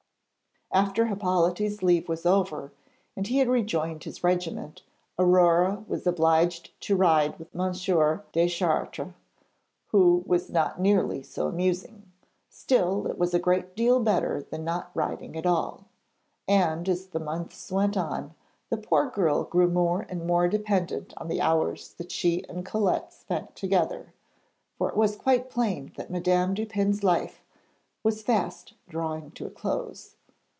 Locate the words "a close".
29.45-30.15